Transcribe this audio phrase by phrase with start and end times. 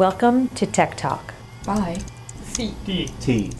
[0.00, 1.34] Welcome to Tech Talk.
[1.66, 1.98] Bye.
[2.42, 3.52] C D T.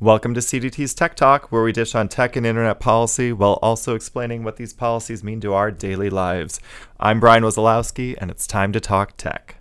[0.00, 3.94] Welcome to CDT's Tech Talk, where we dish on tech and internet policy while also
[3.94, 6.60] explaining what these policies mean to our daily lives.
[6.98, 9.56] I'm Brian Wesolowski, and it's time to talk tech.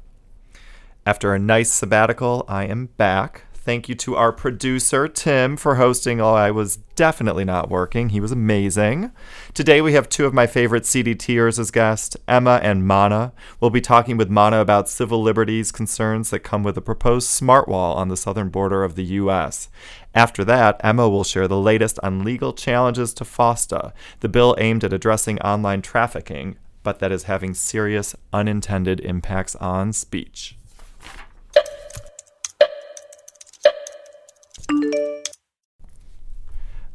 [1.05, 3.43] After a nice sabbatical, I am back.
[3.65, 8.09] Thank you to our producer, Tim, for hosting while I was definitely not working.
[8.09, 9.13] He was amazing.
[9.53, 13.31] Today, we have two of my favorite CDTers as guests, Emma and Mana.
[13.61, 17.69] We'll be talking with Mana about civil liberties concerns that come with a proposed smart
[17.69, 19.69] wall on the southern border of the U.S.
[20.13, 24.83] After that, Emma will share the latest on legal challenges to FOSTA, the bill aimed
[24.83, 30.57] at addressing online trafficking, but that is having serious unintended impacts on speech.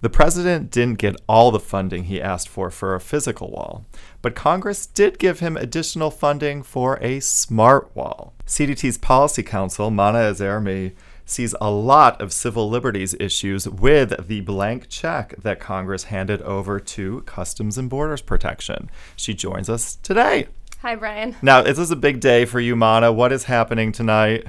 [0.01, 3.85] The president didn't get all the funding he asked for for a physical wall,
[4.23, 8.33] but Congress did give him additional funding for a smart wall.
[8.47, 10.93] CDT's Policy Counsel, Mana Azarmi,
[11.27, 16.79] sees a lot of civil liberties issues with the blank check that Congress handed over
[16.79, 18.89] to Customs and Borders Protection.
[19.17, 20.47] She joins us today.
[20.81, 21.35] Hi, Brian.
[21.43, 23.13] Now, this is a big day for you, Mana.
[23.13, 24.47] What is happening tonight?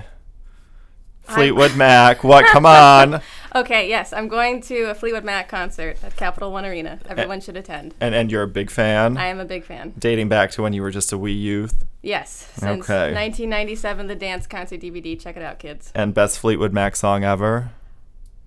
[1.23, 2.23] Fleetwood Mac.
[2.23, 2.45] What?
[2.45, 3.21] Come on.
[3.55, 6.99] Okay, yes, I'm going to a Fleetwood Mac concert at Capital One Arena.
[7.07, 7.95] Everyone should attend.
[7.99, 9.17] And and you're a big fan.
[9.17, 9.93] I am a big fan.
[9.97, 11.85] Dating back to when you were just a wee youth.
[12.01, 13.13] Yes, since Okay.
[13.13, 15.19] 1997, the dance concert DVD.
[15.19, 15.91] Check it out, kids.
[15.95, 17.71] And best Fleetwood Mac song ever.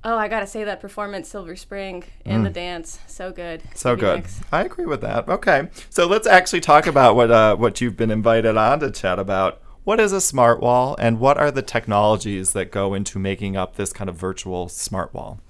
[0.05, 3.63] Oh, I gotta say that performance, Silver Spring, in the dance, so good.
[3.63, 3.77] Mm.
[3.77, 4.25] So good.
[4.51, 5.29] I agree with that.
[5.29, 5.69] Okay.
[5.91, 9.62] So let's actually talk about what uh, what you've been invited on to chat about.
[9.85, 13.75] What is a smart wall and what are the technologies that go into making up
[13.75, 15.41] this kind of virtual smart wall?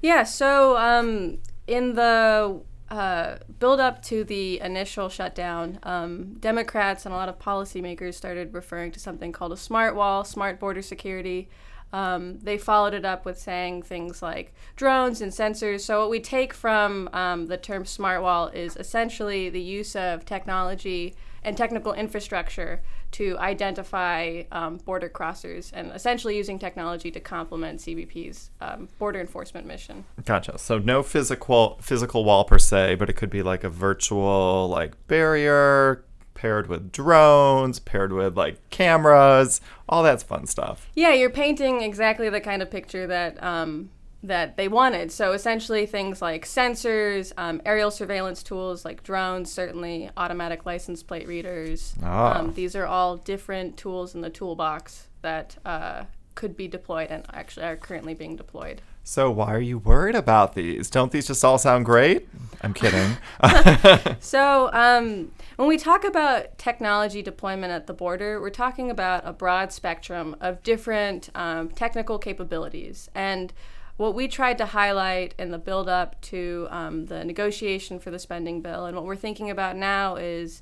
[0.00, 7.14] Yeah, so um, in the uh, build up to the initial shutdown, um, Democrats and
[7.14, 11.50] a lot of policymakers started referring to something called a smart wall, smart border security.
[11.92, 15.80] Um, they followed it up with saying things like drones and sensors.
[15.80, 20.24] So, what we take from um, the term smart wall is essentially the use of
[20.24, 21.14] technology
[21.44, 28.50] and technical infrastructure to identify um, border crossers and essentially using technology to complement CBP's
[28.60, 30.04] um, border enforcement mission.
[30.24, 30.58] Gotcha.
[30.58, 35.06] So no physical physical wall per se, but it could be like a virtual like
[35.06, 40.90] barrier paired with drones, paired with like cameras, all that's fun stuff.
[40.94, 43.90] Yeah, you're painting exactly the kind of picture that um,
[44.22, 45.10] that they wanted.
[45.10, 51.26] So essentially, things like sensors, um, aerial surveillance tools like drones, certainly automatic license plate
[51.26, 51.94] readers.
[52.02, 52.38] Ah.
[52.38, 57.24] Um, these are all different tools in the toolbox that uh, could be deployed and
[57.32, 58.80] actually are currently being deployed.
[59.04, 60.88] So why are you worried about these?
[60.88, 62.28] Don't these just all sound great?
[62.60, 63.16] I'm kidding.
[64.20, 69.32] So, um, when we talk about technology deployment at the border, we're talking about a
[69.32, 73.10] broad spectrum of different um, technical capabilities.
[73.14, 73.52] And
[74.02, 78.18] what we tried to highlight in the build up to um, the negotiation for the
[78.18, 80.60] spending bill, and what we're thinking about now is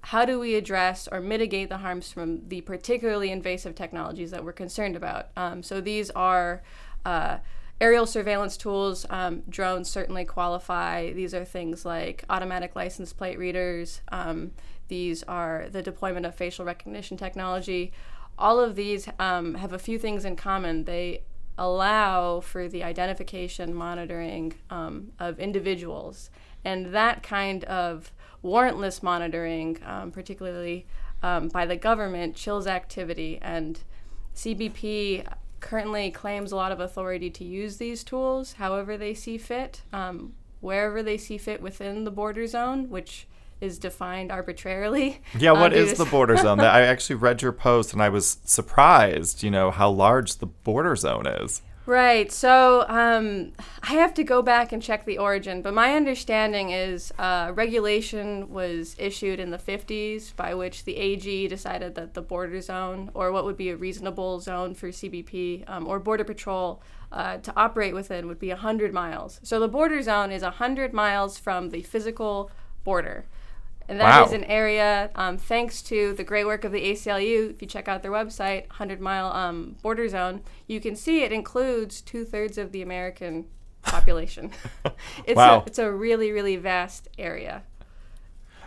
[0.00, 4.54] how do we address or mitigate the harms from the particularly invasive technologies that we're
[4.54, 5.26] concerned about?
[5.36, 6.62] Um, so, these are
[7.04, 7.36] uh,
[7.78, 11.12] aerial surveillance tools, um, drones certainly qualify.
[11.12, 14.00] These are things like automatic license plate readers.
[14.10, 14.52] Um,
[14.88, 17.92] these are the deployment of facial recognition technology.
[18.38, 20.84] All of these um, have a few things in common.
[20.84, 21.24] They
[21.58, 26.30] allow for the identification, monitoring um, of individuals.
[26.64, 30.86] And that kind of warrantless monitoring, um, particularly
[31.22, 33.38] um, by the government, chills activity.
[33.42, 33.80] And
[34.34, 35.26] CBP
[35.60, 40.34] currently claims a lot of authority to use these tools however they see fit, um,
[40.60, 43.26] wherever they see fit within the border zone, which
[43.60, 45.20] is defined arbitrarily.
[45.38, 46.60] yeah, what Um, is the border zone?
[46.60, 50.94] I actually read your post and I was surprised, you know, how large the border
[50.96, 51.62] zone is.
[51.86, 52.30] Right.
[52.30, 53.52] So um,
[53.82, 58.50] I have to go back and check the origin, but my understanding is uh, regulation
[58.50, 63.32] was issued in the 50s by which the AG decided that the border zone, or
[63.32, 67.94] what would be a reasonable zone for CBP um, or Border Patrol uh, to operate
[67.94, 69.40] within, would be 100 miles.
[69.42, 72.50] So the border zone is 100 miles from the physical
[72.84, 73.24] border.
[73.88, 74.36] And that is Wow.
[74.36, 77.50] an area, um, thanks to the great work of the ACLU.
[77.50, 81.32] If you check out their website, 100 Mile um, Border Zone, you can see it
[81.32, 83.46] includes two thirds of the American
[83.82, 84.50] population.
[85.24, 85.60] it's, Wow.
[85.60, 87.62] a, it's a really, really vast area.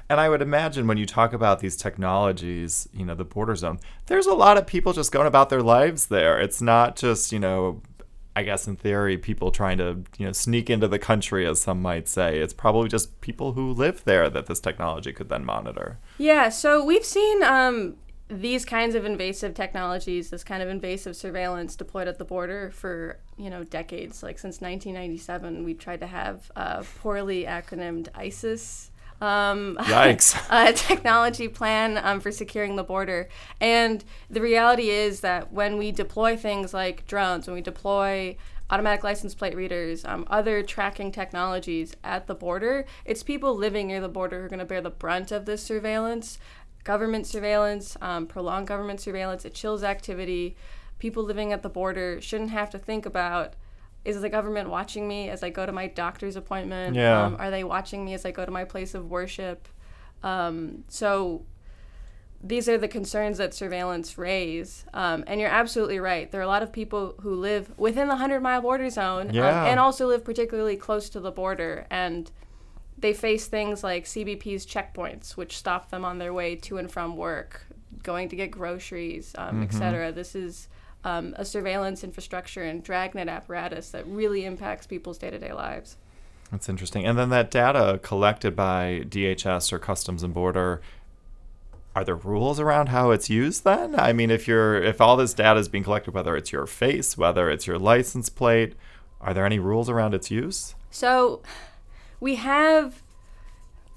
[0.10, 3.80] And I would imagine when you talk about these technologies, you know, the border zone,
[4.08, 6.38] there's a lot of people just going about their lives there.
[6.38, 7.82] It's not just, you know,
[8.36, 11.82] I guess in theory, people trying to you know sneak into the country, as some
[11.82, 12.40] might say.
[12.40, 16.00] It's probably just people who live there that this technology could then monitor.
[16.18, 17.98] Yeah, so we've seen um,
[18.30, 23.20] these kinds of invasive technologies, this kind of invasive surveillance deployed at the border for
[23.38, 24.24] you know decades.
[24.24, 28.91] Like since 1997, we tried to have a poorly acronymed ISIS
[29.22, 30.36] um, Yikes.
[30.50, 33.30] a technology plan um, for securing the border.
[33.60, 38.36] And the reality is that when we deploy things like drones, when we deploy
[38.72, 44.02] automatic license plate readers, um, other tracking technologies at the border, it's people living near
[44.02, 46.40] the border who are going to bear the brunt of this surveillance.
[46.84, 50.56] Government surveillance, um, prolonged government surveillance, it chills activity.
[50.98, 53.54] People living at the border shouldn't have to think about
[54.04, 56.96] is the government watching me as I go to my doctor's appointment?
[56.96, 57.24] Yeah.
[57.26, 59.68] Um, are they watching me as I go to my place of worship?
[60.24, 61.46] Um, so
[62.44, 64.86] these are the concerns that surveillance raise.
[64.94, 66.32] Um, and you're absolutely right.
[66.32, 69.36] There are a lot of people who live within the 100 mile border zone um,
[69.36, 69.66] Yeah.
[69.66, 71.86] and also live particularly close to the border.
[71.92, 72.32] And
[72.98, 77.16] they face things like CBP's checkpoints, which stop them on their way to and from
[77.16, 77.66] work,
[78.04, 80.12] going to get groceries, um, et cetera.
[80.12, 80.68] This is
[81.04, 85.98] um, a surveillance infrastructure and dragnet apparatus that really impacts people's day to day lives.
[86.52, 87.06] That's interesting.
[87.06, 90.82] And then that data collected by DHS or Customs and Border,
[91.96, 93.98] are there rules around how it's used then?
[93.98, 97.18] I mean, if you're if all this data is being collected, whether it's your face,
[97.18, 98.76] whether it's your license plate,
[99.20, 100.76] are there any rules around its use?
[100.90, 101.42] So
[102.20, 103.02] we have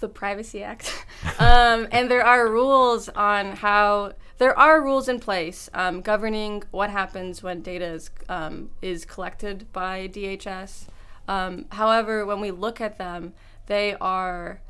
[0.00, 0.92] the Privacy Act,
[1.38, 6.90] um, and there are rules on how there are rules in place um, governing what
[6.90, 10.86] happens when data is um, is collected by DHS.
[11.28, 13.32] Um, however, when we look at them,
[13.66, 14.60] they are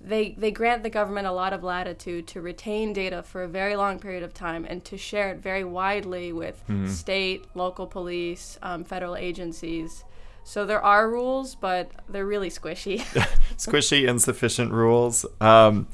[0.00, 3.76] they they grant the government a lot of latitude to retain data for a very
[3.76, 8.84] long period of time and to share it very widely with state, local police, um,
[8.84, 10.04] federal agencies.
[10.44, 12.98] So there are rules, but they're really squishy.
[13.56, 15.24] Squishy, insufficient rules.
[15.40, 15.86] Um,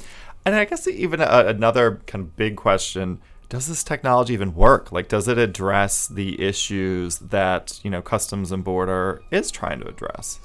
[0.44, 4.93] and I guess even a, another kind of big question: Does this technology even work?
[4.93, 9.88] Like, does it address the issues that you know Customs and Border is trying to
[9.88, 10.40] address?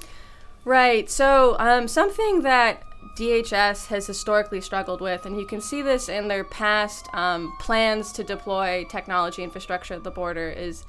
[0.64, 1.10] Right.
[1.10, 2.82] So, um, something that
[3.18, 8.12] DHS has historically struggled with, and you can see this in their past um, plans
[8.12, 10.84] to deploy technology infrastructure at the border, is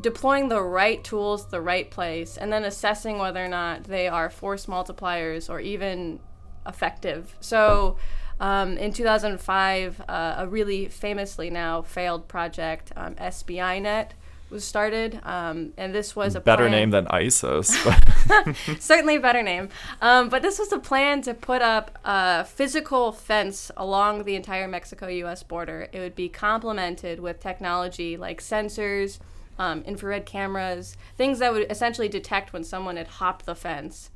[0.00, 4.30] deploying the right tools the right place and then assessing whether or not they are
[4.30, 6.20] force multipliers or even
[6.66, 7.36] effective.
[7.40, 7.96] So,
[8.40, 14.10] um, in 2005, uh, a really famously now failed project, um, SBInet,
[14.50, 17.68] was started, um, and this was a Better plan- name than ISIS.
[18.80, 19.68] Certainly a better name.
[20.00, 24.66] Um, but this was a plan to put up a physical fence along the entire
[24.66, 25.88] Mexico US border.
[25.92, 29.18] It would be complemented with technology like sensors,
[29.58, 34.10] um, infrared cameras, things that would essentially detect when someone had hopped the fence.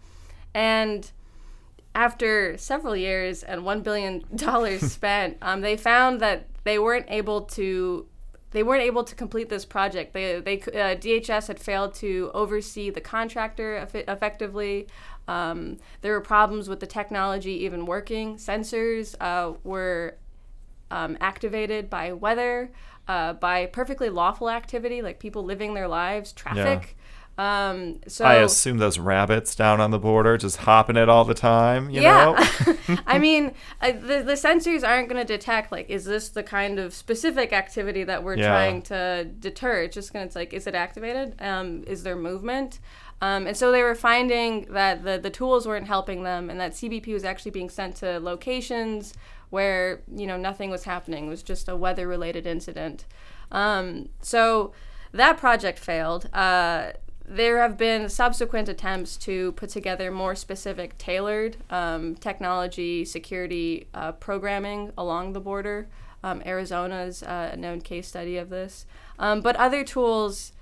[0.55, 1.11] And
[1.95, 4.23] after several years and $1 billion
[4.89, 8.07] spent, um, they found that they weren't able to
[8.53, 10.13] they weren't able to complete this project.
[10.13, 14.89] They, they uh, DHS had failed to oversee the contractor eff- effectively.
[15.27, 18.37] Um, there were problems with the technology even working.
[18.37, 20.19] Sensors uh, were
[20.91, 22.71] um, activated by weather,
[23.09, 26.97] uh, by perfectly lawful activity, like people living their lives, traffic.
[27.39, 31.35] Um, so I assume those rabbits down on the border just hopping it all the
[31.35, 31.89] time.
[31.89, 32.47] You yeah.
[32.67, 32.99] know.
[33.07, 36.79] I mean, uh, the, the sensors aren't going to detect, like, is this the kind
[36.79, 38.49] of specific activity that we're Yeah.
[38.49, 39.83] trying to deter?
[39.83, 41.41] It's just going to, it's like, is it activated?
[41.41, 42.81] Um, is there movement?
[43.23, 46.73] Um, and so they were finding that the, the tools weren't helping them and that
[46.73, 49.15] CBP was actually being sent to locations
[49.51, 51.27] where, you know, nothing was happening.
[51.27, 53.05] It was just a weather related incident.
[53.53, 54.73] Um, so
[55.13, 56.29] that project failed.
[56.33, 56.93] Uh,
[57.25, 64.13] there have been subsequent attempts to put together more specific, tailored um, technology security uh,
[64.13, 65.89] programming along the border.
[66.25, 68.87] Um, Arizona's uh, a known case study of this.
[69.19, 70.53] Um, but other tools,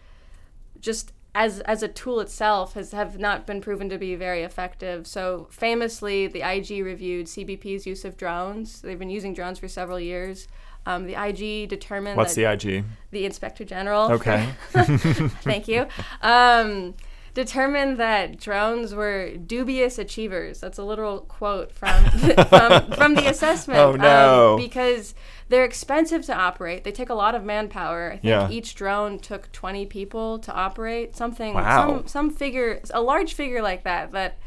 [0.81, 5.07] just as as a tool itself, has have not been proven to be very effective.
[5.07, 8.81] So famously, the IG reviewed CBP's use of drones.
[8.81, 10.49] They've been using drones for several years.
[10.87, 12.85] Um, the IG determined What's that the IG?
[13.11, 14.11] the inspector general.
[14.13, 14.49] Okay.
[14.71, 15.87] Thank you.
[16.23, 16.95] Um,
[17.35, 20.61] determined that drones were dubious achievers.
[20.61, 22.05] That's a literal quote from
[22.49, 23.79] from, from the assessment.
[23.79, 24.55] Oh, no.
[24.55, 25.15] Um, because
[25.49, 26.85] they're expensive to operate.
[26.85, 28.09] They take a lot of manpower.
[28.09, 28.49] I think Yeah.
[28.51, 31.17] each drone took 20 people to operate.
[31.17, 31.55] Something.
[31.55, 31.87] Wow.
[31.99, 32.81] Some some figure.
[32.93, 34.13] A large figure like that.
[34.13, 34.39] That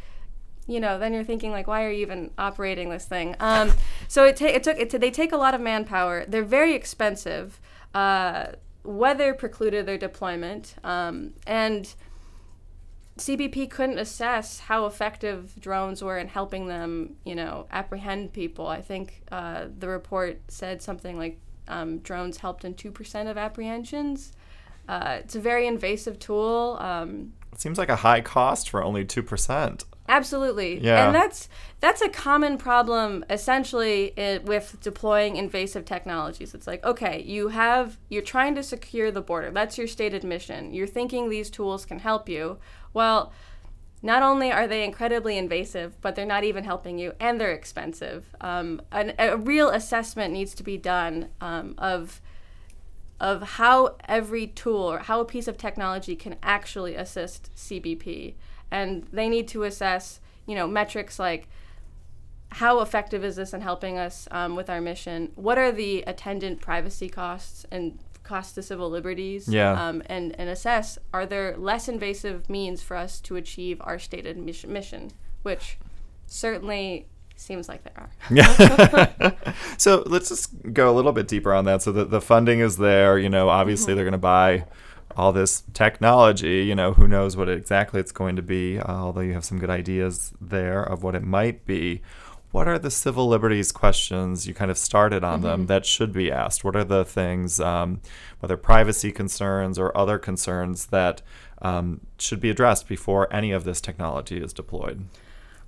[0.67, 3.35] you know, then you're thinking like, why are you even operating this thing?
[3.39, 3.71] Um,
[4.07, 4.89] so it, ta- it took it.
[4.89, 6.25] T- they take a lot of manpower.
[6.25, 7.59] They're very expensive.
[7.93, 8.47] Uh,
[8.83, 11.93] weather precluded their deployment, um, and
[13.17, 18.67] CBP couldn't assess how effective drones were in helping them, you know, apprehend people.
[18.67, 23.37] I think uh, the report said something like um, drones helped in two percent of
[23.37, 24.33] apprehensions.
[24.87, 26.77] Uh, it's a very invasive tool.
[26.79, 29.85] Um, it seems like a high cost for only two percent.
[30.07, 30.79] Absolutely.
[30.79, 31.05] Yeah.
[31.05, 31.47] And that's
[31.79, 36.53] that's a common problem essentially it, with deploying invasive technologies.
[36.53, 39.51] It's like, okay, you have you're trying to secure the border.
[39.51, 40.73] That's your stated mission.
[40.73, 42.57] You're thinking these tools can help you.
[42.93, 43.31] Well,
[44.01, 48.35] not only are they incredibly invasive, but they're not even helping you, and they're expensive.
[48.41, 52.19] Um, an, a real assessment needs to be done um, of
[53.21, 58.33] of how every tool or how a piece of technology can actually assist CBP
[58.73, 61.47] and they need to assess you know metrics like
[62.53, 65.31] how effective is this in helping us um, with our mission?
[65.35, 69.47] What are the attendant privacy costs and costs to civil liberties?
[69.47, 69.71] Yeah.
[69.71, 74.37] um, and, and assess are there less invasive means for us to achieve our stated
[74.37, 75.11] mission, mission?
[75.41, 75.79] Which
[76.27, 78.11] certainly seems like there are.
[78.29, 79.31] Yeah
[79.79, 81.81] so let's just go a little bit deeper on that.
[81.81, 83.95] So that the funding is there you know obviously mm-hmm.
[83.95, 84.65] they're going to buy
[85.15, 89.21] all this technology, you know, who knows what exactly it's going to be, uh, although
[89.21, 92.01] you have some good ideas there of what it might be.
[92.51, 95.47] What are the civil liberties questions you kind of started on mm-hmm.
[95.47, 96.63] them that should be asked?
[96.63, 98.01] What are the things, um,
[98.39, 101.23] whether privacy concerns or other concerns, that
[101.63, 105.05] um, should be addressed before any of this technology is deployed?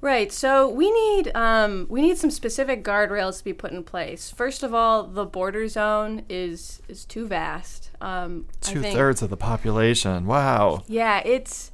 [0.06, 0.32] Right.
[0.32, 4.30] So we need um, we need some specific guardrails to be put in place.
[4.30, 7.90] First of all, the border zone is is too vast.
[8.02, 10.28] Um, Two thirds of the population.
[10.28, 10.84] Wow.
[10.86, 11.72] Yeah, it's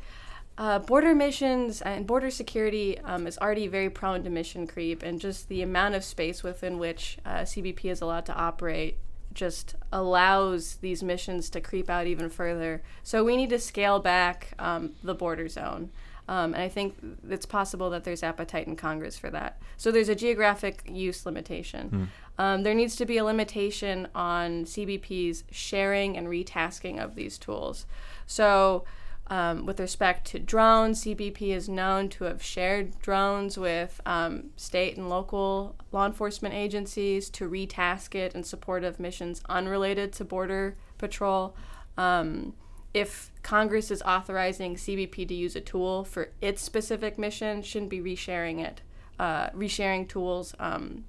[0.58, 5.20] uh, border missions and border security um, is already very prone to mission creep, and
[5.20, 8.98] just the amount of space within which uh, CBP is allowed to operate
[9.34, 12.82] just allows these missions to creep out even further.
[13.04, 15.92] So we need to scale back um, the border zone.
[16.32, 16.96] Um, and I think
[17.30, 19.62] it's possible that there's appetite in Congress for that.
[19.76, 21.90] So there's a geographic use limitation.
[22.38, 22.42] Mm.
[22.42, 27.86] Um, there needs to be a limitation on CBP's sharing and retasking of these tools.
[28.28, 28.86] So,
[29.28, 34.96] um, with respect to drones, CBP is known to have shared drones with um, state
[34.96, 40.78] and local law enforcement agencies to retask it in support of missions unrelated to Border
[40.98, 41.58] Patrol.
[41.98, 42.54] Um,
[42.94, 48.02] if Congress is authorizing CBP to use a tool for its specific mission, shouldn't be
[48.02, 48.82] resharing it,
[49.20, 51.06] uh, resharing tools um,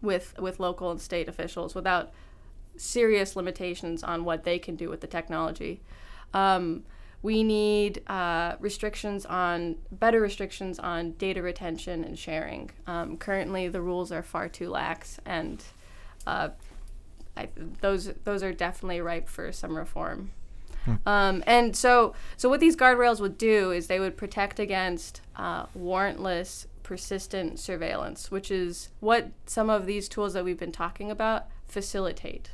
[0.00, 2.12] with with local and state officials without
[2.76, 5.80] serious limitations on what they can do with the technology.
[6.34, 6.84] Um,
[7.22, 12.70] we need uh, restrictions on better restrictions on data retention and sharing.
[12.86, 15.64] Um, currently, the rules are far too lax, and
[16.26, 16.50] uh,
[17.36, 17.48] I,
[17.80, 20.30] those those are definitely ripe for some reform.
[21.06, 25.66] Um, and so, so what these guardrails would do is they would protect against uh,
[25.78, 31.46] warrantless, persistent surveillance, which is what some of these tools that we've been talking about
[31.66, 32.50] facilitate.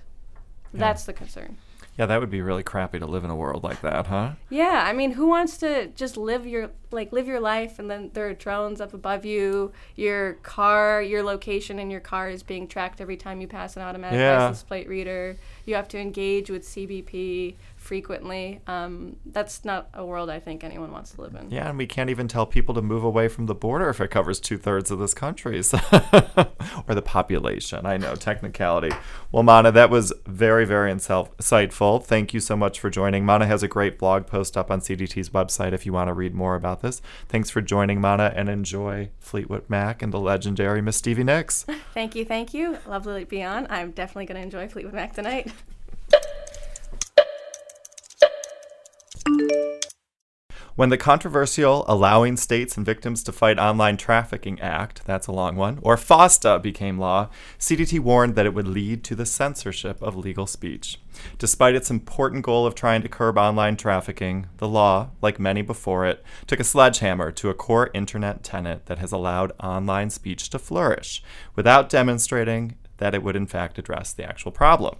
[0.73, 0.81] Yeah.
[0.81, 1.59] That's the concern.
[1.99, 4.33] Yeah, that would be really crappy to live in a world like that, huh?
[4.49, 8.11] Yeah, I mean, who wants to just live your like live your life and then
[8.13, 12.69] there are drones up above you, your car, your location in your car is being
[12.69, 14.45] tracked every time you pass an automatic yeah.
[14.45, 15.37] license plate reader.
[15.65, 18.61] You have to engage with CBP frequently.
[18.67, 21.51] Um, that's not a world I think anyone wants to live in.
[21.51, 24.09] Yeah, and we can't even tell people to move away from the border if it
[24.09, 25.79] covers two thirds of this country so
[26.89, 27.87] or the population.
[27.87, 28.91] I know, technicality.
[29.31, 31.82] Well, Mana, that was very, very insightful.
[31.83, 33.25] Thank you so much for joining.
[33.27, 36.33] Mana has a great blog post up on CDT's website if you want to read
[36.33, 37.03] more about this.
[37.29, 41.67] Thanks for joining, Mana, and enjoy Fleetwood Mac and the legendary Miss Stevie Nicks.
[41.95, 42.79] thank you, thank you.
[42.87, 43.67] Lovely to be on.
[43.69, 45.51] I'm definitely going to enjoy Fleetwood Mac tonight.
[50.75, 55.55] When the controversial Allowing States and Victims to Fight Online Trafficking Act, that's a long
[55.55, 60.17] one, or FOSTA became law, CDT warned that it would lead to the censorship of
[60.17, 60.99] legal speech.
[61.37, 66.07] Despite its important goal of trying to curb online trafficking, the law, like many before
[66.07, 70.59] it, took a sledgehammer to a core internet tenet that has allowed online speech to
[70.59, 71.23] flourish,
[71.55, 74.97] without demonstrating that it would in fact address the actual problem.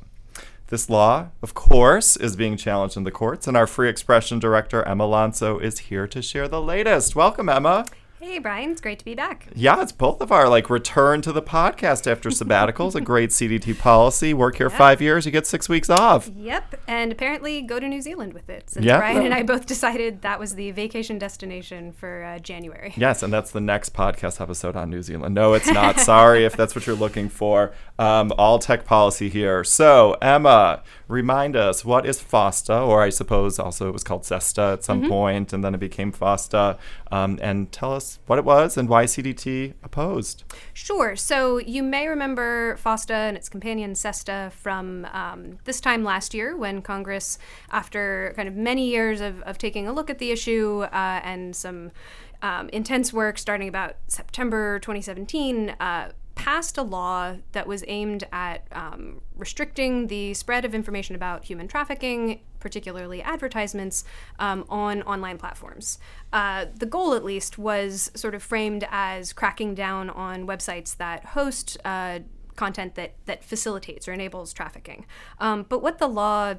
[0.73, 4.83] This law, of course, is being challenged in the courts, and our free expression director,
[4.85, 7.15] Emma Llansó, is here to share the latest.
[7.15, 7.85] Welcome, Emma.
[8.23, 8.71] Hey, Brian.
[8.71, 9.49] It's great to be back.
[9.53, 12.95] Yeah, it's both of our like return to the podcast after sabbaticals.
[12.95, 14.33] a great CDT policy.
[14.33, 14.79] Work here yep.
[14.79, 16.31] five years, you get six weeks off.
[16.33, 18.71] Yep, and apparently go to New Zealand with it.
[18.71, 19.01] Since yep.
[19.01, 22.95] Brian and I both decided that was the vacation destination for uh, January.
[22.97, 25.35] Yes, and that's the next podcast episode on New Zealand.
[25.35, 25.99] No, it's not.
[25.99, 27.73] Sorry if that's what you're looking for.
[27.99, 29.65] Um, all tech policy here.
[29.65, 34.73] So, Emma, remind us what is FOSTA, or I suppose also it was called SESTA
[34.73, 35.11] at some mm-hmm.
[35.11, 36.79] point, and then it became FOSTA,
[37.11, 40.45] um, and tell us what it was and why CDT opposed.
[40.73, 41.15] Sure.
[41.15, 46.57] So you may remember FOSTA and its companion SESTA from um, this time last year
[46.57, 47.39] when Congress,
[47.71, 51.55] after kind of many years of, of taking a look at the issue uh, and
[51.55, 51.93] some
[52.41, 58.67] um, intense work starting about September 2017, uh, passed a law that was aimed at
[58.73, 64.05] um, restricting the spread of information about human trafficking, particularly advertisements,
[64.39, 65.99] um, on online platforms.
[66.33, 71.25] Uh, the goal, at least, was sort of framed as cracking down on websites that
[71.25, 72.21] host uh,
[72.55, 75.07] content that, that facilitates or enables trafficking.
[75.41, 76.55] Um, but what the law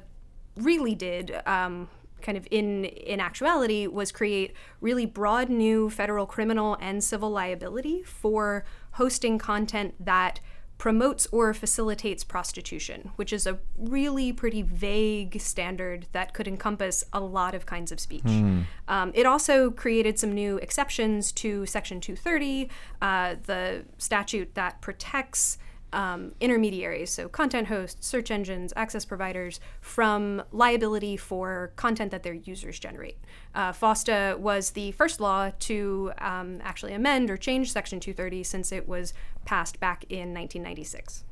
[0.56, 1.88] really did um,
[2.20, 8.02] kind of in in actuality was create really broad new federal criminal and civil liability
[8.02, 10.40] for hosting content that
[10.84, 17.20] promotes or facilitates prostitution, which is a really pretty vague standard that could encompass a
[17.20, 18.22] lot of kinds of speech.
[18.24, 18.64] Mm.
[18.86, 22.68] Um, it also created some new exceptions to Section 230,
[23.00, 25.56] uh, the statute that protects
[25.94, 32.34] um, intermediaries, so content hosts, search engines, access providers, from liability for content that their
[32.34, 33.16] users generate.
[33.54, 38.72] Uh, FOSTA was the first law to um, actually amend or change Section 230 since
[38.72, 41.24] it was passed back in 1996.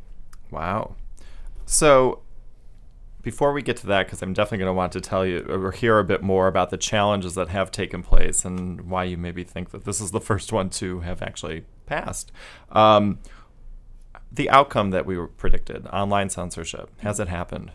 [0.51, 0.95] Wow.
[1.67, 2.23] So,
[3.23, 5.71] before we get to that, because I'm definitely going to want to tell you or
[5.71, 9.45] hear a bit more about the challenges that have taken place and why you maybe
[9.45, 12.33] think that this is the first one to have actually passed.
[12.73, 13.21] Um,
[14.35, 17.73] the outcome that we predicted online censorship has it happened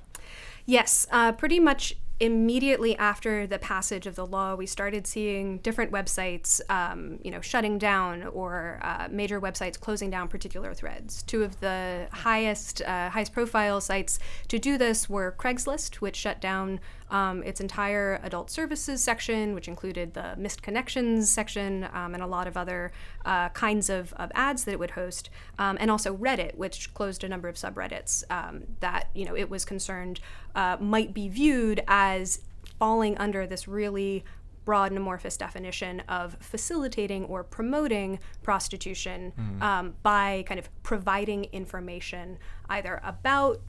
[0.66, 5.92] yes uh, pretty much immediately after the passage of the law, we started seeing different
[5.92, 11.22] websites, um, you know, shutting down or uh, major websites closing down particular threads.
[11.24, 16.42] Two of the highest, uh, highest profile sites to do this were Craigslist, which shut
[16.42, 16.80] down
[17.12, 22.28] um, its entire adult services section, which included the missed connections section um, and a
[22.28, 22.92] lot of other
[23.28, 27.24] uh, kinds of, of ads that it would host, um, and also Reddit, which closed
[27.24, 30.20] a number of subreddits um, that you know it was concerned
[30.56, 32.40] uh, might be viewed as
[32.80, 34.24] falling under this really
[34.64, 39.62] broad and amorphous definition of facilitating or promoting prostitution mm.
[39.62, 42.38] um, by kind of providing information
[42.70, 43.62] either about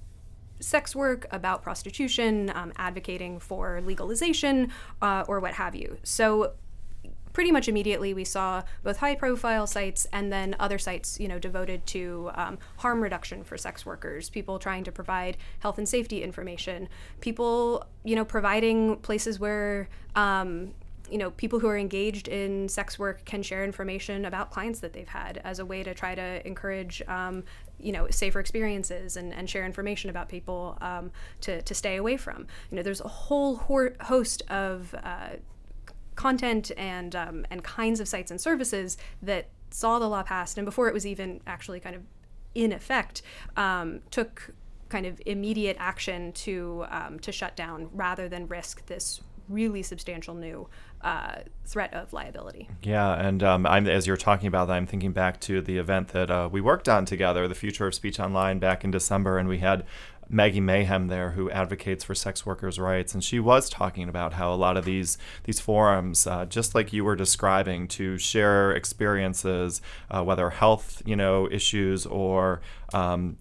[0.60, 5.98] sex work, about prostitution, um, advocating for legalization, uh, or what have you.
[6.02, 6.54] So
[7.38, 11.38] pretty much immediately we saw both high profile sites and then other sites you know
[11.38, 16.24] devoted to um, harm reduction for sex workers people trying to provide health and safety
[16.24, 16.88] information
[17.20, 20.74] people you know providing places where um,
[21.08, 24.92] you know, people who are engaged in sex work can share information about clients that
[24.92, 27.44] they've had as a way to try to encourage, um,
[27.80, 32.18] you know, safer experiences and, and share information about people um, to, to stay away
[32.18, 32.46] from.
[32.70, 35.36] You know, there's a whole host of uh,
[36.18, 40.64] content and um, and kinds of sites and services that saw the law passed and
[40.64, 42.02] before it was even actually kind of
[42.56, 43.22] in effect
[43.56, 44.52] um, took
[44.88, 50.34] kind of immediate action to um, to shut down rather than risk this really substantial
[50.34, 50.68] new
[51.02, 52.68] uh, threat of liability.
[52.82, 56.30] Yeah, and um, as you're talking about that, I'm thinking back to the event that
[56.30, 59.58] uh, we worked on together, the Future of Speech Online, back in December, and we
[59.58, 59.84] had
[60.30, 64.52] Maggie Mayhem there, who advocates for sex workers' rights, and she was talking about how
[64.52, 69.80] a lot of these these forums, uh, just like you were describing, to share experiences,
[70.10, 72.60] uh, whether health, you know, issues or
[72.92, 73.36] um,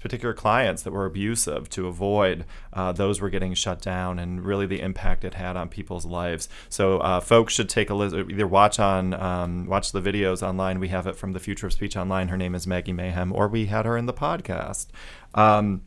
[0.00, 4.66] particular clients that were abusive to avoid uh, those were getting shut down and really
[4.66, 6.48] the impact it had on people's lives.
[6.68, 10.78] So uh, folks should take a listen either watch on um, watch the videos online.
[10.78, 12.28] We have it from the future of speech online.
[12.28, 14.86] Her name is maggie mayhem or we had her in the podcast
[15.34, 15.82] um,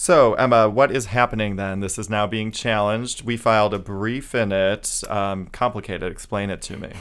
[0.00, 1.80] so, Emma, what is happening then?
[1.80, 3.24] This is now being challenged.
[3.24, 5.02] We filed a brief in it.
[5.08, 6.12] Um, complicated.
[6.12, 6.92] Explain it to me.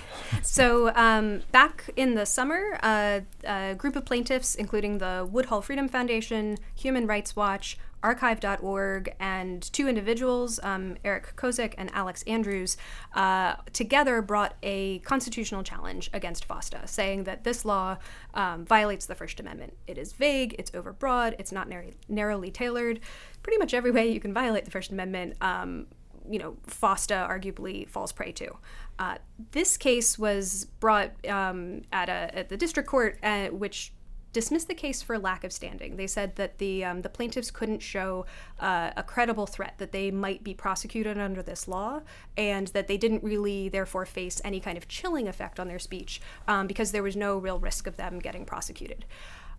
[0.42, 5.88] so, um, back in the summer, uh, a group of plaintiffs, including the Woodhull Freedom
[5.88, 12.78] Foundation, Human Rights Watch, archive.org and two individuals, um, Eric Koszyk and Alex Andrews,
[13.14, 17.98] uh, together brought a constitutional challenge against FOSTA, saying that this law
[18.34, 19.74] um, violates the First Amendment.
[19.88, 23.00] It is vague, it's overbroad, it's not narrow- narrowly tailored.
[23.42, 25.88] Pretty much every way you can violate the First Amendment, um,
[26.30, 28.58] you know, FOSTA arguably falls prey to.
[29.00, 29.16] Uh,
[29.52, 33.94] this case was brought um, at, a, at the district court, uh, which
[34.34, 35.96] dismissed the case for lack of standing.
[35.96, 38.26] They said that the um, the plaintiffs couldn't show
[38.60, 42.02] uh, a credible threat that they might be prosecuted under this law,
[42.36, 46.22] and that they didn't really therefore face any kind of chilling effect on their speech
[46.48, 49.06] um, because there was no real risk of them getting prosecuted.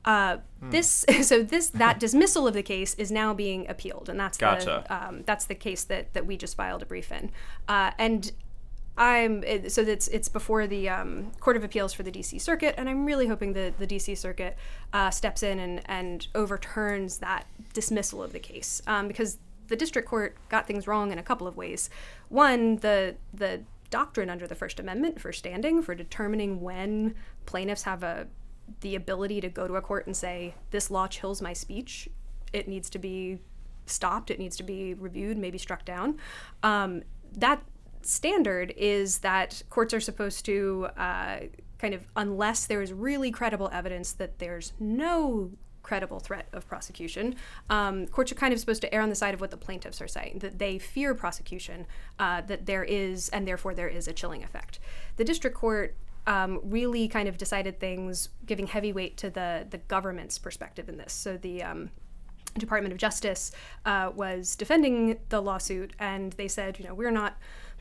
[0.04, 4.38] Uh, This so this that dismissal of the case is now being appealed, and that's
[4.38, 4.84] Gotcha.
[4.86, 7.30] the um, that's the case that that we just filed a brief in,
[7.68, 8.32] uh, and
[8.98, 12.38] I'm it, so it's it's before the um, Court of Appeals for the D.C.
[12.40, 14.16] Circuit, and I'm really hoping that the D.C.
[14.16, 14.58] Circuit
[14.92, 20.08] uh, steps in and and overturns that dismissal of the case um, because the district
[20.08, 21.90] court got things wrong in a couple of ways.
[22.28, 27.14] One, the the doctrine under the First Amendment for standing for determining when
[27.46, 28.26] plaintiffs have a
[28.80, 32.08] the ability to go to a court and say this law chills my speech.
[32.52, 33.38] It needs to be
[33.86, 34.30] stopped.
[34.30, 36.18] It needs to be reviewed, maybe struck down.
[36.62, 37.02] Um,
[37.36, 37.62] that
[38.08, 41.40] standard is that courts are supposed to uh,
[41.78, 45.50] kind of, unless there is really credible evidence that there's no
[45.82, 47.34] credible threat of prosecution,
[47.70, 50.00] um, courts are kind of supposed to err on the side of what the plaintiffs
[50.00, 51.86] are saying, that they fear prosecution,
[52.18, 54.78] uh, that there is, and therefore there is a chilling effect.
[55.16, 55.94] The district court
[56.26, 60.98] um, really kind of decided things, giving heavy weight to the the government's perspective in
[60.98, 61.12] this.
[61.12, 61.90] So the um,
[62.58, 63.52] Department of Justice
[63.86, 67.38] uh, was defending the lawsuit, and they said, you know, we're not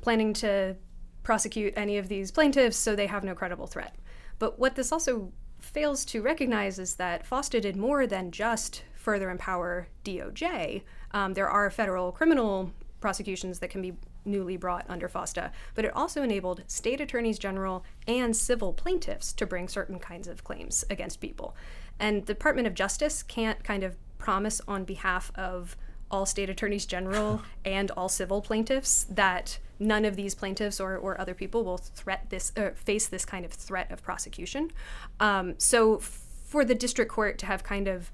[0.07, 0.73] planning to
[1.21, 3.93] prosecute any of these plaintiffs, so they have no credible threat.
[4.39, 9.29] But what this also fails to recognize is that FOSTA did more than just further
[9.29, 10.83] empower DOJ.
[11.11, 15.93] Um, there are federal criminal prosecutions that can be newly brought under FOSTA, but it
[15.93, 21.19] also enabled state attorneys general and civil plaintiffs to bring certain kinds of claims against
[21.19, 21.53] people.
[21.99, 25.75] And the Department of Justice can't kind of promise on behalf of
[26.09, 31.19] all state attorneys general and all civil plaintiffs that none of these plaintiffs or, or
[31.19, 34.71] other people will threat this uh, face this kind of threat of prosecution.
[35.19, 38.11] Um, so for the district court to have kind of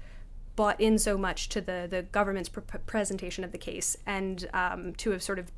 [0.56, 4.94] bought in so much to the the government's pr- presentation of the case and um,
[4.94, 5.50] to have sort of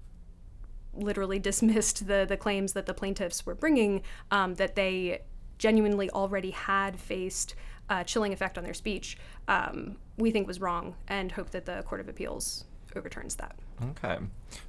[0.95, 5.23] literally dismissed the the claims that the plaintiffs were bringing um, that they
[5.59, 7.55] genuinely already had faced
[7.88, 9.16] a chilling effect on their speech
[9.49, 12.64] um, we think was wrong and hope that the court of appeals
[12.95, 14.19] overturns that Okay.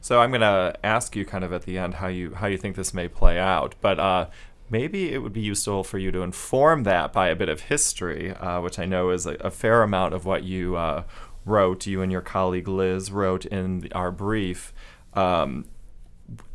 [0.01, 2.57] So I'm going to ask you kind of at the end how you how you
[2.57, 4.27] think this may play out, but uh,
[4.69, 8.31] maybe it would be useful for you to inform that by a bit of history,
[8.31, 11.03] uh, which I know is a, a, fair amount of what you uh,
[11.45, 11.87] wrote.
[11.87, 14.73] You and your colleague Liz wrote in our brief.
[15.13, 15.65] Um,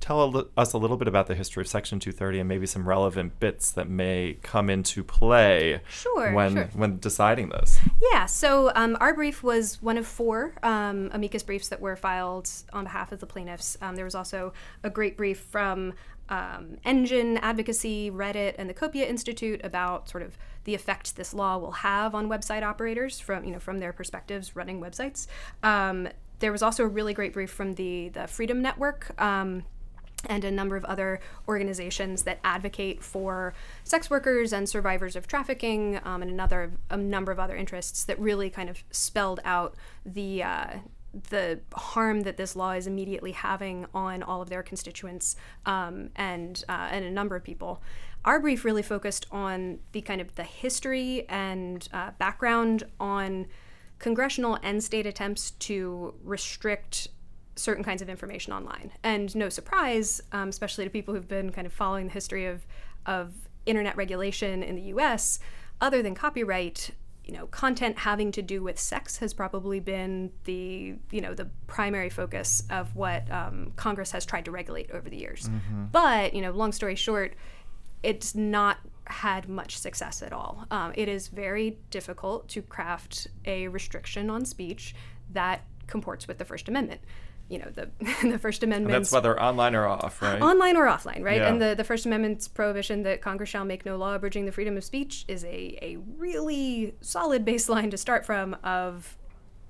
[0.01, 3.39] tell us a little bit about the history of Section 230 and maybe some relevant
[3.41, 6.69] bits that may come into play sure, when sure.
[6.75, 7.79] when deciding this.
[8.13, 8.27] Yeah.
[8.27, 12.85] So um, our brief was one of four um, amicus briefs that were filed on
[12.85, 13.77] behalf of the plaintiffs.
[13.81, 15.95] Um, there was also a great brief from
[16.29, 21.59] um, Engine Advocacy, Reddit, and the Copia Institute about sort of the effect this law
[21.59, 25.27] will have on website operators from you know from their perspectives running websites.
[26.43, 29.15] There was also a really great brief from the the Freedom Network.
[29.21, 29.63] Um,
[30.27, 35.99] and a number of other organizations that advocate for sex workers and survivors of trafficking,
[36.05, 39.75] um, and another a number of other interests that really kind of spelled out
[40.07, 40.67] the uh,
[41.31, 46.65] the harm that this law is immediately having on all of their constituents um, and
[46.69, 47.83] uh, and a number of people.
[48.25, 53.47] Our brief really focused on the kind of the history and uh, background on
[54.03, 57.09] congressional and state attempts to restrict
[57.55, 58.93] certain kinds of information online.
[59.03, 62.67] And no surprise, um, especially to people who've been kind of following the history of
[63.07, 63.33] of
[63.65, 65.39] internet regulation in the U.S.
[65.81, 66.91] Other than copyright,
[67.25, 71.49] you know, content having to do with sex has probably been the you know the
[71.67, 75.49] primary focus of what um, Congress has tried to regulate over the years.
[75.49, 75.87] Mm-hmm.
[75.93, 77.35] But you know, long story short,
[78.03, 80.67] it's not had much success at all.
[80.71, 84.95] Um, it is very difficult to craft a restriction on speech
[85.33, 87.01] that comports with the First Amendment.
[87.49, 87.91] You know, the
[88.29, 88.93] the First Amendment.
[88.93, 90.41] That's whether online or off, right?
[90.41, 91.41] Online or offline, right?
[91.41, 91.49] Yeah.
[91.49, 94.77] And the, the First Amendment's prohibition that Congress shall make no law abridging the freedom
[94.77, 99.19] of speech is a, a really solid baseline to start from of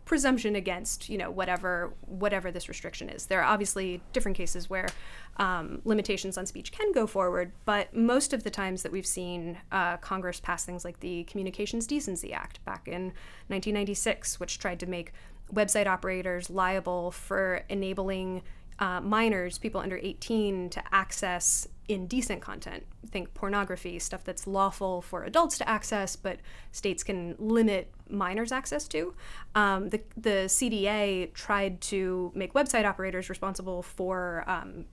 [0.05, 3.27] presumption against you know whatever whatever this restriction is.
[3.27, 4.89] There are obviously different cases where
[5.37, 9.59] um, limitations on speech can go forward, but most of the times that we've seen
[9.71, 13.13] uh, Congress pass things like the Communications Decency Act back in
[13.49, 15.13] 1996, which tried to make
[15.53, 18.43] website operators liable for enabling
[18.83, 22.85] uh, minors, people under 18, to access indecent content.
[23.13, 26.41] Think pornography, stuff that's lawful for adults to access, but
[26.73, 29.15] states can limit minors' access to.
[29.55, 34.87] Um, the, the CDA tried to make website operators responsible for um,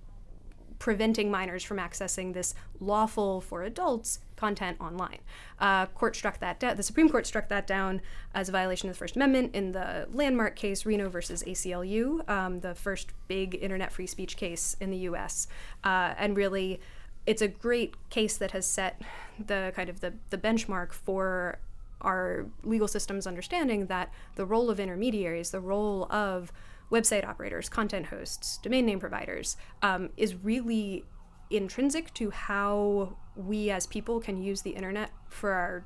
[0.77, 5.19] preventing minors from accessing this lawful for adults content online.
[5.59, 6.77] Uh, court struck that down.
[6.77, 8.01] The Supreme Court struck that down
[8.33, 12.61] as a violation of the First Amendment in the landmark case Reno versus ACLU, um,
[12.61, 15.47] the first big internet free speech case in the U.S.
[15.83, 16.79] Uh, and really,
[17.25, 19.01] it's a great case that has set
[19.45, 21.59] the kind of the, the benchmark for
[22.01, 26.53] our legal system's understanding that the role of intermediaries, the role of
[26.89, 31.03] website operators, content hosts, domain name providers, um, is really
[31.49, 35.85] intrinsic to how we as people can use the internet for our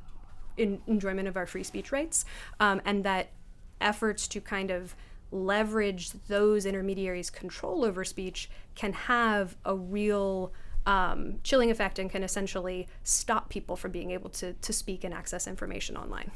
[0.58, 2.26] in, enjoyment of our free speech rights,
[2.60, 3.30] um, and that
[3.80, 4.96] efforts to kind of
[5.32, 10.54] leverage those intermediaries' control over speech can have a real
[10.86, 15.14] um, chilling effect and can essentially stop people from being able to, to speak and
[15.14, 16.32] access information online.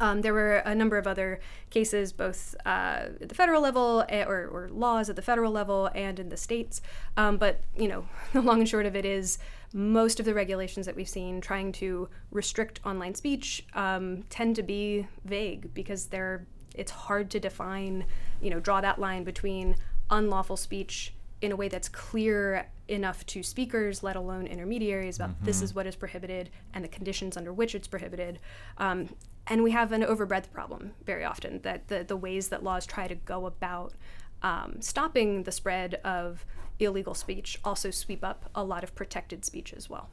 [0.00, 4.24] Um, there were a number of other cases, both uh, at the federal level eh,
[4.24, 6.80] or, or, laws at the federal level and in the states.
[7.16, 9.38] Um, but you know, the long and short of it is,
[9.74, 14.62] most of the regulations that we've seen trying to restrict online speech um, tend to
[14.62, 18.06] be vague because they're it's hard to define,
[18.40, 19.76] you know, draw that line between
[20.10, 25.44] unlawful speech in a way that's clear enough to speakers, let alone intermediaries, about mm-hmm.
[25.44, 28.38] this is what is prohibited and the conditions under which it's prohibited.
[28.78, 29.08] Um,
[29.46, 33.08] and we have an overbreadth problem very often that the, the ways that laws try
[33.08, 33.94] to go about
[34.42, 36.44] um, stopping the spread of
[36.78, 40.08] illegal speech also sweep up a lot of protected speech as well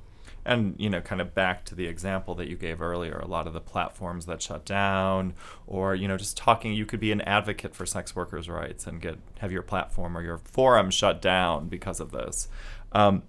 [0.50, 3.46] and you know kind of back to the example that you gave earlier a lot
[3.46, 5.34] of the platforms that shut down
[5.68, 9.00] or you know just talking you could be an advocate for sex workers rights and
[9.00, 12.48] get have your platform or your forum shut down because of this.
[12.92, 13.22] Um,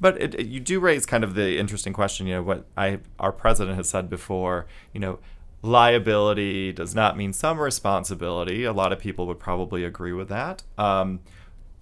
[0.00, 3.00] but it, it, you do raise kind of the interesting question you know what i
[3.18, 5.18] our president has said before you know
[5.62, 8.64] liability does not mean some responsibility.
[8.64, 10.62] A lot of people would probably agree with that.
[10.76, 11.20] Um,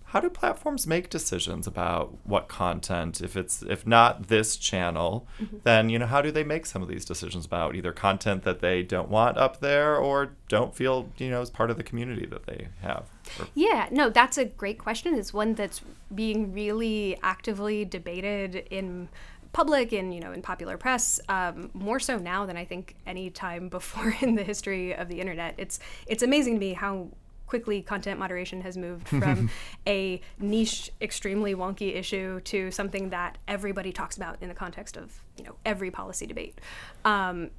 [0.06, 5.56] how do platforms make decisions about what content if it's if not this channel mm-hmm.
[5.64, 8.60] then you know how do they make some of these decisions about either content that
[8.60, 12.26] they don't want up there or don't feel you know as part of the community
[12.26, 13.04] that they have
[13.40, 13.46] or...
[13.54, 15.80] yeah no that's a great question it's one that's
[16.14, 19.08] being really actively debated in
[19.56, 23.30] public and you know in popular press um, more so now than I think any
[23.30, 25.54] time before in the history of the internet.
[25.56, 27.08] It's it's amazing to me how
[27.46, 29.50] quickly content moderation has moved from
[29.86, 35.22] a niche, extremely wonky issue to something that everybody talks about in the context of
[35.36, 36.60] you know every policy debate.
[37.04, 37.50] Um,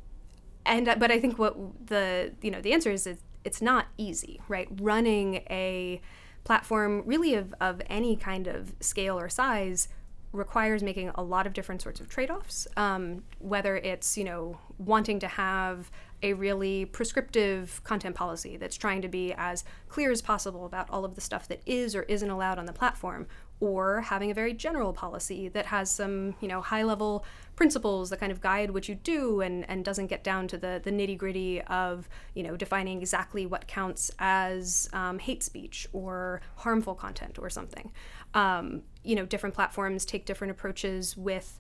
[0.66, 1.56] and uh, but I think what
[1.88, 4.68] the you know the answer is, is it's not easy, right?
[4.82, 6.02] Running a
[6.44, 9.90] platform really of, of any kind of scale or size
[10.32, 15.20] requires making a lot of different sorts of trade-offs um, whether it's you know wanting
[15.20, 15.92] to have
[16.24, 21.06] a really prescriptive content policy that's trying to be as clear as possible about all
[21.06, 23.28] of the stuff that is or isn't allowed on the platform
[23.60, 27.26] or having a very general policy that has some you know high level
[27.56, 30.80] principles that kind of guide what you do and, and doesn't get down to the,
[30.84, 36.42] the nitty gritty of you know defining exactly what counts as um, hate speech or
[36.56, 37.92] harmful content or something.
[38.34, 41.60] Um, you know different platforms take different approaches with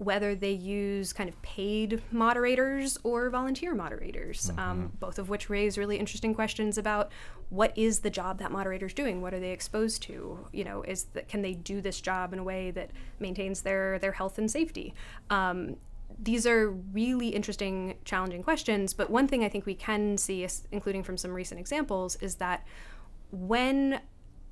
[0.00, 4.70] whether they use kind of paid moderators or volunteer moderators, um, mm-hmm.
[4.70, 7.12] um, both of which raise really interesting questions about
[7.50, 9.20] what is the job that moderator's doing?
[9.20, 10.48] What are they exposed to?
[10.52, 13.98] You know, is that can they do this job in a way that maintains their
[13.98, 14.94] their health and safety?
[15.28, 15.76] Um,
[16.18, 18.94] these are really interesting, challenging questions.
[18.94, 22.66] But one thing I think we can see, including from some recent examples, is that
[23.32, 24.00] when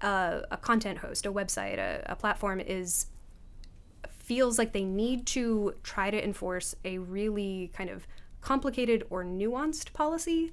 [0.03, 3.07] a, a content host, a website, a, a platform is
[4.29, 8.07] feels like they need to try to enforce a really kind of
[8.43, 10.53] complicated or nuanced policy,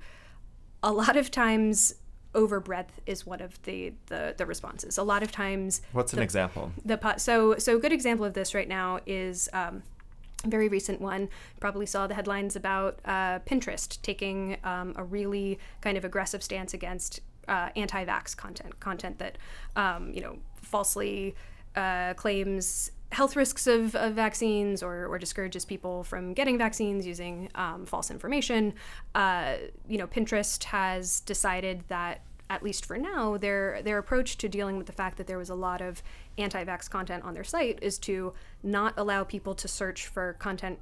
[0.82, 1.96] a lot of times
[2.34, 4.98] overbreadth is one of the, the, the responses.
[4.98, 6.72] A lot of times, what's the, an example?
[6.86, 9.50] The so so a good example of this right now is.
[9.52, 9.84] Um,
[10.44, 11.30] a very recent one.
[11.60, 16.72] Probably saw the headlines about uh, Pinterest taking um, a really kind of aggressive stance
[16.76, 19.40] against uh, anti-vax content, content that
[19.76, 21.34] um, you know falsely
[21.76, 27.50] uh, claims health risks of, of vaccines or, or discourages people from getting vaccines using
[27.56, 28.74] um, false information.
[29.16, 29.56] Uh,
[29.88, 34.78] you know, Pinterest has decided that at least for now, their their approach to dealing
[34.78, 36.04] with the fact that there was a lot of
[36.38, 40.78] anti-vax content on their site is to not allow people to search for content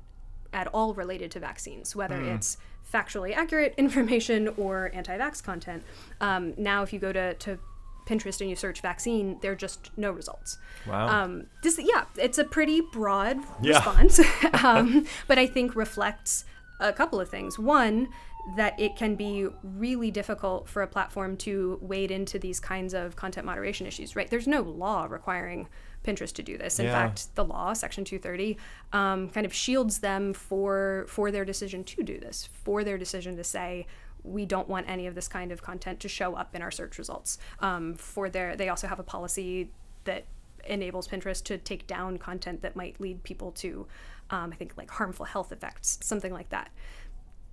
[0.51, 2.35] at all related to vaccines, whether mm.
[2.35, 2.57] it's
[2.91, 5.83] factually accurate information or anti-vax content.
[6.19, 7.59] Um, now, if you go to, to
[8.05, 10.57] Pinterest and you search vaccine, there are just no results.
[10.87, 11.07] Wow.
[11.07, 13.75] Um, this, yeah, it's a pretty broad yeah.
[13.75, 14.19] response,
[14.63, 16.45] um, but I think reflects
[16.79, 17.57] a couple of things.
[17.57, 18.09] One,
[18.57, 23.15] that it can be really difficult for a platform to wade into these kinds of
[23.15, 24.29] content moderation issues, right?
[24.29, 25.69] There's no law requiring
[26.03, 26.79] Pinterest to do this.
[26.79, 26.91] In yeah.
[26.91, 28.57] fact, the law, Section 230,
[28.91, 33.37] um, kind of shields them for for their decision to do this, for their decision
[33.37, 33.87] to say
[34.23, 36.97] we don't want any of this kind of content to show up in our search
[36.97, 37.37] results.
[37.59, 39.71] Um, for their, they also have a policy
[40.05, 40.25] that
[40.65, 43.85] enables Pinterest to take down content that might lead people to,
[44.29, 46.71] um, I think, like harmful health effects, something like that.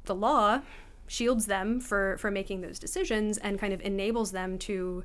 [0.05, 0.61] the law
[1.07, 5.05] shields them for for making those decisions and kind of enables them to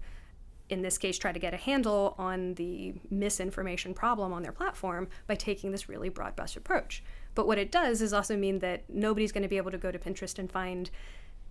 [0.70, 5.08] in this case try to get a handle on the misinformation problem on their platform
[5.28, 8.84] by taking this really broad brush approach but what it does is also mean that
[8.90, 10.90] nobody's going to be able to go to pinterest and find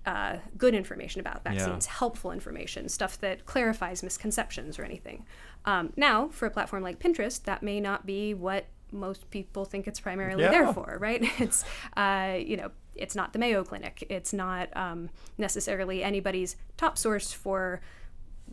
[0.07, 1.93] uh, good information about vaccines, yeah.
[1.99, 5.25] helpful information, stuff that clarifies misconceptions or anything.
[5.65, 9.87] Um, now, for a platform like Pinterest, that may not be what most people think
[9.89, 10.51] it's primarily yeah.
[10.51, 11.25] there for, right?
[11.41, 11.65] It's,
[11.97, 14.07] uh, you know, it's not the Mayo Clinic.
[14.09, 17.81] It's not um, necessarily anybody's top source for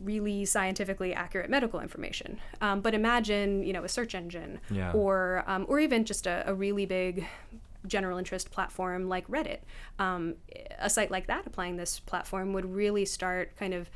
[0.02, 2.40] really scientifically accurate medical information.
[2.60, 4.92] Um, but imagine, you know, a search engine yeah.
[4.92, 7.26] or um, or even just a, a, really big
[7.86, 9.60] general interest platform like Reddit.
[9.98, 10.36] Um,
[10.78, 13.90] a site like that applying this platform would really start kind of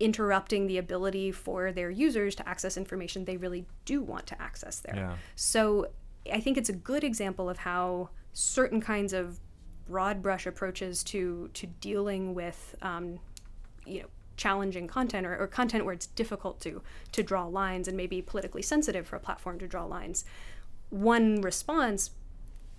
[0.00, 4.80] interrupting the ability for their users to access information they really do want to access
[4.80, 4.96] there.
[4.96, 5.14] Yeah.
[5.36, 5.88] So
[6.30, 9.38] I think it's a good example of how certain kinds of
[9.86, 13.18] broad brush approaches to to dealing with um,
[13.86, 17.96] you know challenging content or, or content where it's difficult to to draw lines and
[17.96, 20.24] maybe politically sensitive for a platform to draw lines.
[20.90, 22.10] One response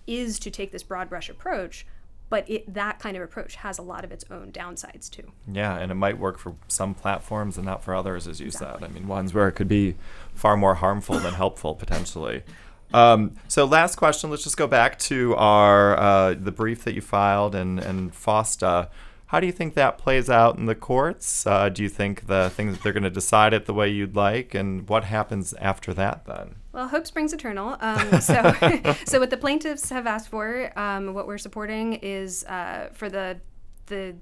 [0.07, 1.85] is to take this broad brush approach
[2.33, 5.31] but it, that kind of approach has a lot of its own downsides too.
[5.47, 8.81] Yeah, and it might work for some platforms and not for others, as you exactly.
[8.81, 8.89] said.
[8.89, 9.93] I mean, ones where it could be
[10.33, 12.41] far more harmful than helpful potentially.
[12.91, 14.31] Um, so, last question.
[14.31, 18.89] Let's just go back to our uh, the brief that you filed and and FOSTA.
[19.27, 21.45] How do you think that plays out in the courts?
[21.45, 24.15] Uh, do you think the things that they're going to decide it the way you'd
[24.15, 26.55] like, and what happens after that then?
[26.73, 27.77] Well, hope springs eternal.
[27.79, 28.53] Um, so,
[29.05, 33.39] so what the plaintiffs have asked for, um, what we're supporting is uh, for the
[33.87, 34.15] the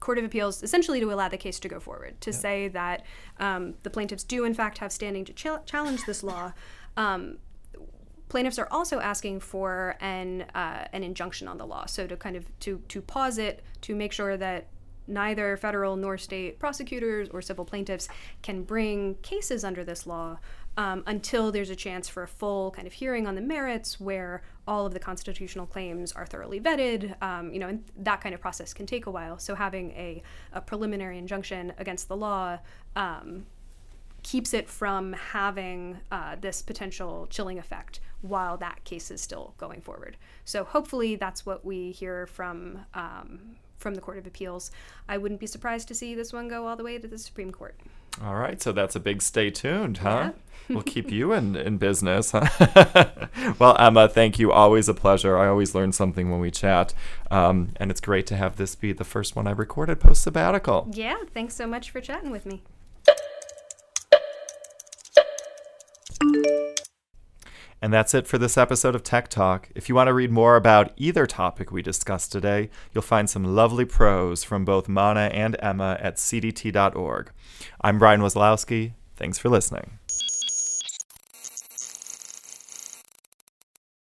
[0.00, 3.04] Court of Appeals essentially to allow the case to go forward, to say that
[3.38, 6.52] um, the plaintiffs do in fact have standing to ch- challenge this law.
[6.94, 7.38] Um,
[8.28, 12.36] plaintiffs are also asking for an uh, an injunction on the law, so to kind
[12.36, 14.66] of to to pause it to make sure that
[15.06, 18.08] neither federal nor state prosecutors or civil plaintiffs
[18.42, 20.38] can bring cases under this law
[20.76, 24.42] um, until there's a chance for a full kind of hearing on the merits where
[24.66, 27.20] all of the constitutional claims are thoroughly vetted.
[27.22, 29.38] Um, you know, and that kind of process can take a while.
[29.38, 32.58] So having a, a preliminary injunction against the law
[32.96, 33.46] um,
[34.22, 39.80] keeps it from having uh, this potential chilling effect while that case is still going
[39.80, 40.16] forward.
[40.44, 44.70] So hopefully that's what we hear from um, from the Court of Appeals.
[45.08, 47.50] I wouldn't be surprised to see this one go all the way to the Supreme
[47.50, 47.74] Court.
[48.20, 50.32] All right, so that's a big stay tuned, huh?
[50.68, 50.74] Yeah.
[50.74, 52.32] we'll keep you in, in business.
[52.32, 52.46] Huh?
[53.58, 54.52] well, Emma, thank you.
[54.52, 55.36] Always a pleasure.
[55.38, 56.94] I always learn something when we chat.
[57.30, 60.88] Um, and it's great to have this be the first one I recorded post sabbatical.
[60.92, 62.62] Yeah, thanks so much for chatting with me.
[67.82, 69.68] And that's it for this episode of Tech Talk.
[69.74, 73.42] If you want to read more about either topic we discussed today, you'll find some
[73.42, 77.32] lovely prose from both Mana and Emma at cdt.org.
[77.80, 78.92] I'm Brian Wesolowski.
[79.16, 79.98] Thanks for listening.